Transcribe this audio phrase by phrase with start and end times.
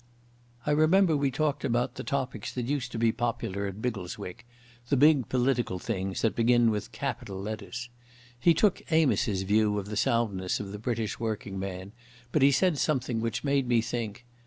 [0.65, 5.29] I remember we talked about the topics that used to be popular at Biggleswick—the big
[5.29, 7.87] political things that begin with capital letters.
[8.39, 11.91] He took Amos's view of the soundness of the British working man,
[12.31, 14.25] but he said something which made me think.